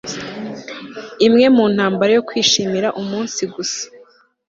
Imwe 1.25 1.45
muntambara 1.55 2.11
yo 2.17 2.23
kwishimira 2.27 2.87
umunsi 3.01 3.41
gusa 3.53 3.83